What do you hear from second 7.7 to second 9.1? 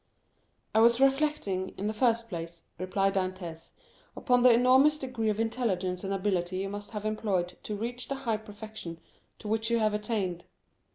reach the high perfection